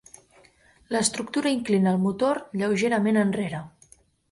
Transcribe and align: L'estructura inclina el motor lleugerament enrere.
L'estructura 0.95 1.51
inclina 1.57 1.93
el 1.97 2.01
motor 2.07 2.41
lleugerament 2.63 3.23
enrere. 3.27 3.63